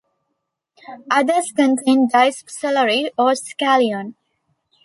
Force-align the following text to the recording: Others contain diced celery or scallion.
Others 1.11 1.51
contain 1.55 2.07
diced 2.07 2.49
celery 2.49 3.11
or 3.19 3.33
scallion. 3.33 4.15